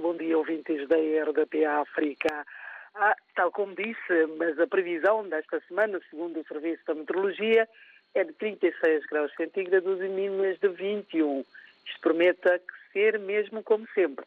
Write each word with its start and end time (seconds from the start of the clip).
Bom 0.00 0.14
dia 0.16 0.38
ouvintes 0.38 0.86
da 0.86 0.96
RDP 0.96 1.64
África. 1.64 2.46
Ah, 2.94 3.16
tal 3.34 3.50
como 3.50 3.74
disse, 3.74 4.26
mas 4.36 4.56
a 4.60 4.66
previsão 4.66 5.28
desta 5.28 5.60
semana, 5.66 6.00
segundo 6.08 6.38
o 6.38 6.44
Serviço 6.46 6.84
da 6.86 6.94
Meteorologia, 6.94 7.68
é 8.14 8.22
de 8.22 8.32
36 8.34 9.06
graus 9.06 9.32
centígrados 9.34 10.00
e 10.00 10.08
mínimas 10.08 10.56
de 10.60 10.68
21. 10.68 11.44
Isto 11.84 12.00
promete 12.00 12.60
ser 12.92 13.18
mesmo 13.18 13.60
como 13.64 13.88
sempre. 13.92 14.24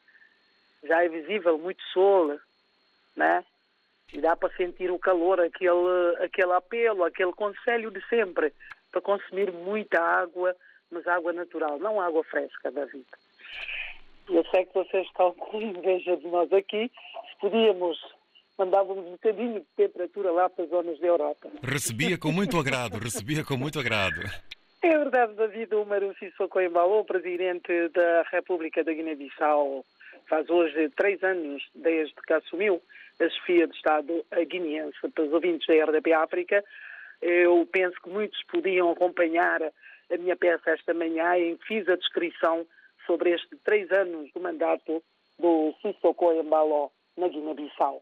Já 0.84 1.06
é 1.06 1.08
visível 1.08 1.58
muito 1.58 1.82
sol, 1.94 2.38
né? 3.16 3.46
E 4.12 4.20
dá 4.20 4.36
para 4.36 4.54
sentir 4.56 4.92
o 4.92 5.00
calor, 5.00 5.40
aquele, 5.40 6.18
aquele 6.20 6.52
apelo, 6.52 7.06
aquele 7.06 7.32
conselho 7.32 7.92
de 7.92 8.06
sempre, 8.10 8.54
para 8.92 9.00
consumir 9.00 9.54
muita 9.54 10.02
água, 10.02 10.54
mas 10.92 11.08
água 11.08 11.32
natural, 11.32 11.80
não 11.80 12.02
água 12.02 12.26
fresca, 12.26 12.70
David. 12.70 13.06
Eu 14.30 14.44
sei 14.46 14.66
que 14.66 14.74
vocês 14.74 15.06
estão 15.08 15.34
com 15.36 15.62
inveja 15.62 16.18
de 16.18 16.28
nós 16.28 16.52
aqui. 16.54 16.92
Se 17.30 17.40
podíamos, 17.40 17.98
mandávamos 18.58 19.06
um 19.06 19.12
bocadinho 19.12 19.60
de 19.60 19.66
temperatura 19.76 20.32
lá 20.32 20.50
para 20.50 20.64
as 20.64 20.70
zonas 20.70 21.00
da 21.00 21.08
Europa. 21.08 21.50
Recebia 21.64 22.18
com 22.18 22.32
muito 22.32 22.58
agrado, 22.58 22.98
recebia 22.98 23.44
com 23.44 23.58
muito 23.58 23.80
agrado. 23.80 24.22
É 24.84 24.98
verdade, 24.98 25.34
David 25.36 25.76
Umaru 25.76 26.16
Sissoko 26.18 26.60
Embalo, 26.60 27.06
presidente 27.06 27.90
da 27.90 28.24
República 28.32 28.84
da 28.84 28.92
Guiné-Bissau, 28.92 29.86
faz 30.28 30.50
hoje 30.50 30.90
três 30.98 31.22
anos 31.24 31.64
desde 31.76 32.16
que 32.16 32.34
assumiu 32.34 32.82
a 33.20 33.30
chefia 33.30 33.68
de 33.68 33.76
Estado 33.76 34.26
guineense. 34.50 34.98
Para 35.14 35.24
os 35.24 35.34
ouvintes 35.34 35.68
da 35.68 35.86
RDP 35.86 36.14
África, 36.14 36.64
eu 37.22 37.68
penso 37.72 37.96
que 38.02 38.10
muitos 38.10 38.42
podiam 38.46 38.90
acompanhar 38.90 39.62
a 39.62 40.18
minha 40.18 40.36
peça 40.36 40.72
esta 40.72 40.94
manhã 40.94 41.38
em 41.38 41.58
que 41.58 41.68
fiz 41.68 41.88
a 41.88 41.96
descrição 41.96 42.66
sobre 43.06 43.32
estes 43.32 43.60
três 43.64 43.92
anos 43.92 44.32
do 44.34 44.40
mandato 44.40 45.04
do 45.40 45.74
Sissoko 45.82 46.32
Embalo 46.34 46.92
na 47.18 47.28
Guiné-Bissau. 47.28 48.02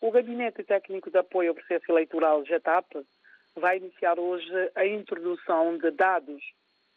O 0.00 0.10
Gabinete 0.10 0.62
Técnico 0.62 1.10
de 1.10 1.18
Apoio 1.18 1.50
ao 1.50 1.54
Processo 1.54 1.90
Eleitoral, 1.90 2.44
GETAP, 2.44 3.06
vai 3.54 3.78
iniciar 3.78 4.18
hoje 4.18 4.52
a 4.74 4.86
introdução 4.86 5.78
de 5.78 5.90
dados 5.90 6.42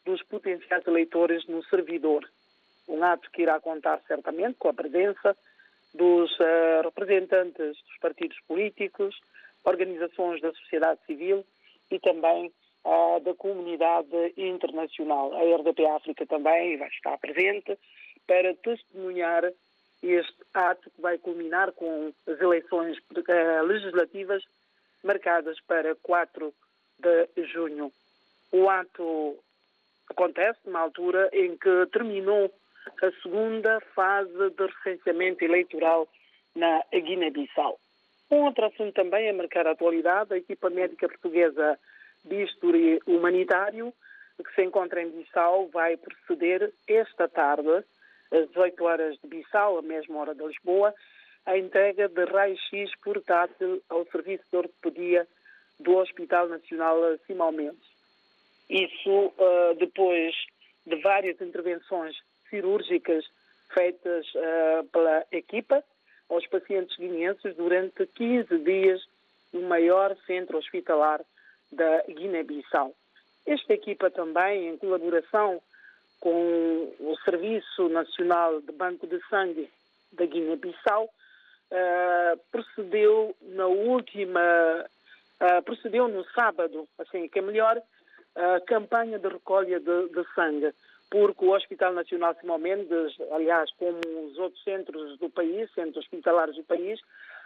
dos 0.05 0.21
potenciais 0.23 0.85
eleitores 0.85 1.45
no 1.47 1.63
servidor. 1.65 2.29
Um 2.87 3.03
ato 3.03 3.29
que 3.31 3.43
irá 3.43 3.59
contar 3.59 4.01
certamente 4.07 4.57
com 4.57 4.69
a 4.69 4.73
presença 4.73 5.37
dos 5.93 6.31
uh, 6.39 6.81
representantes 6.83 7.77
dos 7.83 7.97
partidos 8.01 8.37
políticos, 8.47 9.19
organizações 9.63 10.41
da 10.41 10.51
sociedade 10.53 10.99
civil 11.05 11.45
e 11.89 11.99
também 11.99 12.51
da 13.23 13.33
comunidade 13.35 14.33
internacional. 14.37 15.33
A 15.33 15.43
RDP 15.43 15.85
África 15.85 16.25
também 16.25 16.77
vai 16.77 16.87
estar 16.87 17.17
presente 17.17 17.77
para 18.25 18.55
testemunhar 18.55 19.43
este 20.01 20.35
ato 20.53 20.89
que 20.89 21.01
vai 21.01 21.17
culminar 21.17 21.71
com 21.73 22.13
as 22.25 22.39
eleições 22.39 22.97
uh, 22.97 23.63
legislativas 23.65 24.43
marcadas 25.03 25.59
para 25.61 25.95
4 25.95 26.53
de 26.99 27.43
junho. 27.45 27.91
O 28.51 28.69
ato 28.69 29.37
acontece 30.09 30.59
numa 30.65 30.79
altura 30.79 31.29
em 31.33 31.57
que 31.57 31.85
terminou 31.91 32.53
a 33.01 33.11
segunda 33.21 33.79
fase 33.93 34.49
de 34.51 34.65
recenseamento 34.65 35.43
eleitoral 35.43 36.07
na 36.55 36.83
Guiné-Bissau. 36.91 37.79
Um 38.31 38.45
outro 38.45 38.65
assunto 38.65 38.93
também 38.93 39.29
a 39.29 39.33
marcar 39.33 39.65
a 39.67 39.71
atualidade, 39.71 40.33
a 40.33 40.37
equipa 40.37 40.69
médica 40.69 41.07
portuguesa 41.07 41.79
bisturi 42.29 42.99
humanitário, 43.05 43.93
que 44.37 44.55
se 44.55 44.63
encontra 44.63 45.01
em 45.01 45.09
Bissau, 45.09 45.67
vai 45.67 45.97
proceder 45.97 46.71
esta 46.87 47.27
tarde, 47.27 47.83
às 48.31 48.47
18 48.49 48.83
horas 48.83 49.17
de 49.21 49.27
Bissau, 49.27 49.77
a 49.77 49.81
mesma 49.81 50.19
hora 50.19 50.35
de 50.35 50.45
Lisboa, 50.45 50.93
a 51.45 51.57
entrega 51.57 52.07
de 52.07 52.25
raio-x 52.25 52.91
portátil 53.03 53.81
ao 53.89 54.05
Serviço 54.05 54.43
de 54.51 54.57
Ortopedia 54.57 55.27
do 55.79 55.97
Hospital 55.97 56.47
Nacional 56.47 56.97
Simão 57.25 57.51
Mendes. 57.51 57.89
Isso 58.69 59.09
uh, 59.09 59.75
depois 59.77 60.35
de 60.85 60.95
várias 61.01 61.41
intervenções 61.41 62.15
cirúrgicas 62.49 63.25
feitas 63.73 64.25
uh, 64.35 64.83
pela 64.91 65.25
equipa 65.31 65.83
aos 66.29 66.45
pacientes 66.47 66.95
guineenses 66.97 67.55
durante 67.55 68.05
15 68.05 68.59
dias 68.59 69.01
no 69.51 69.63
maior 69.63 70.15
centro 70.27 70.57
hospitalar 70.57 71.21
da 71.71 72.03
Guiné-Bissau. 72.07 72.93
Esta 73.45 73.73
equipa 73.73 74.09
também, 74.09 74.67
em 74.69 74.77
colaboração 74.77 75.61
com 76.19 76.93
o 76.99 77.15
Serviço 77.23 77.87
Nacional 77.89 78.61
de 78.61 78.71
Banco 78.71 79.07
de 79.07 79.19
Sangue 79.29 79.69
da 80.11 80.25
Guiné-Bissau, 80.25 81.05
uh, 81.05 82.39
procedeu 82.51 83.35
na 83.41 83.67
última, 83.67 84.85
uh, 85.41 85.63
procedeu 85.63 86.07
no 86.07 86.23
sábado, 86.31 86.87
assim 86.97 87.27
que 87.27 87.39
é 87.39 87.41
melhor, 87.41 87.81
a 88.35 88.59
campanha 88.61 89.17
de 89.17 89.27
recolha 89.27 89.79
de, 89.79 90.09
de, 90.09 90.23
sangue, 90.33 90.71
porque 91.09 91.43
o 91.43 91.51
Hospital 91.51 91.93
Nacional 91.93 92.35
Simão 92.39 92.57
Mendes, 92.57 93.19
aliás, 93.31 93.69
como 93.73 93.99
os 94.27 94.37
outros 94.37 94.63
centros 94.63 95.17
do 95.17 95.29
país, 95.29 95.71
centros 95.73 95.97
hospitalares 95.97 96.55
do 96.55 96.63
país, 96.63 96.99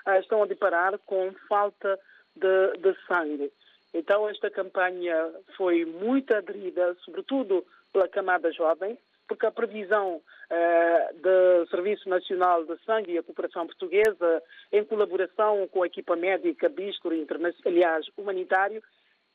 uh, 0.08 0.20
estão 0.20 0.44
a 0.44 0.48
deparar 0.48 0.98
com 1.00 1.32
falta 1.48 2.00
de, 2.36 2.78
de 2.78 2.96
sangue. 3.08 3.52
Então, 3.94 4.28
esta 4.28 4.50
campanha 4.50 5.32
foi 5.56 5.86
muito 5.86 6.36
aderida, 6.36 6.96
sobretudo 7.06 7.66
pela 7.92 8.08
camada 8.08 8.52
jovem, 8.52 8.98
porque 9.28 9.46
a 9.46 9.52
previsão 9.52 10.16
uh, 10.18 11.22
do 11.22 11.68
Serviço 11.70 12.10
Nacional 12.10 12.66
de 12.66 12.78
Sangue 12.86 13.14
e 13.14 13.18
a 13.18 13.24
Cooperação 13.24 13.68
Portuguesa, 13.68 14.44
em 14.72 14.84
colaboração 14.84 15.68
com 15.68 15.84
a 15.84 15.88
equipa 15.88 16.16
médica 16.16 16.70
Bisturi, 16.70 17.26
aliás, 17.66 18.06
humanitário, 18.18 18.82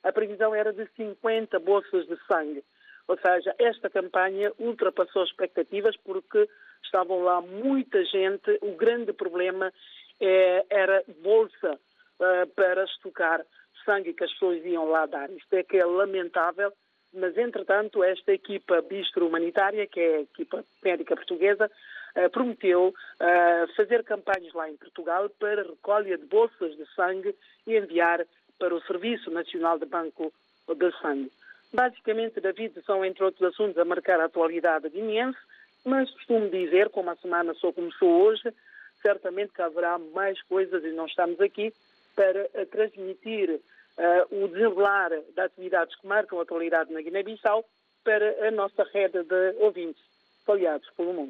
a 0.03 0.13
previsão 0.13 0.55
era 0.55 0.73
de 0.73 0.87
50 0.97 1.59
bolsas 1.61 2.07
de 2.07 2.17
sangue. 2.27 2.65
Ou 3.07 3.17
seja, 3.19 3.55
esta 3.59 3.89
campanha 3.89 4.53
ultrapassou 4.59 5.25
expectativas 5.25 5.97
porque 6.05 6.49
estavam 6.85 7.23
lá 7.23 7.41
muita 7.41 8.05
gente. 8.05 8.59
O 8.61 8.77
grande 8.77 9.13
problema 9.15 9.73
eh, 10.21 10.67
era 10.69 11.03
bolsa 11.23 11.73
uh, 11.73 12.47
para 12.55 12.85
estocar 12.85 13.45
sangue 13.89 14.13
que 14.13 14.25
as 14.25 14.33
pessoas 14.33 14.63
iam 14.67 14.85
lá 14.91 15.07
dar. 15.07 15.31
Isto 15.31 15.55
é 15.55 15.63
que 15.63 15.79
é 15.79 15.85
lamentável, 15.87 16.71
mas 17.15 17.39
entretanto 17.39 18.05
esta 18.05 18.35
equipa 18.35 18.83
bistro 18.83 19.27
humanitária, 19.27 19.87
que 19.87 19.99
é 19.99 20.17
a 20.17 20.21
equipa 20.21 20.63
médica 20.85 21.17
portuguesa, 21.17 21.71
uh, 22.17 22.31
prometeu 22.31 22.89
uh, 22.89 23.75
fazer 23.75 24.05
campanhas 24.05 24.53
lá 24.53 24.69
em 24.69 24.77
Portugal 24.77 25.31
para 25.41 25.63
recolha 25.63 26.19
de 26.19 26.27
bolsas 26.27 26.77
de 26.77 26.85
sangue 26.95 27.35
e 27.67 27.79
enviar 27.79 28.27
para 28.59 28.75
o 28.75 28.83
Serviço 28.83 29.31
Nacional 29.31 29.79
de 29.79 29.87
Banco 29.87 30.31
de 30.69 31.01
Sangue. 31.01 31.33
Basicamente, 31.73 32.41
David, 32.41 32.83
são 32.85 33.03
entre 33.05 33.25
outros 33.25 33.43
assuntos 33.43 33.79
a 33.79 33.85
marcar 33.85 34.21
a 34.21 34.25
atualidade 34.25 34.91
guineense, 34.91 35.39
mas 35.85 36.11
costumo 36.11 36.51
dizer, 36.51 36.91
como 36.91 37.11
a 37.11 37.17
semana 37.17 37.55
só 37.55 37.73
começou 37.73 38.23
hoje, 38.23 38.53
certamente 39.01 39.53
que 39.53 39.63
haverá 39.63 39.99
mais 39.99 40.41
coisas 40.43 40.85
e 40.85 40.91
não 40.91 41.07
estamos 41.07 41.41
aqui 41.41 41.73
para 42.17 42.67
transmitir 42.67 43.61
uh, 43.99 44.45
o 44.45 44.49
desenrolar 44.49 45.11
das 45.35 45.47
atividades 45.47 45.95
que 45.97 46.07
marcam 46.07 46.39
a 46.39 46.43
atualidade 46.43 46.93
na 46.93 47.03
Guiné-Bissau 47.03 47.65
para 48.05 48.49
a 48.49 48.51
nossa 48.51 48.85
rede 48.85 49.23
de 49.25 49.55
ouvintes 49.59 50.03
espalhados 50.39 50.89
pelo 50.97 51.13
mundo. 51.13 51.27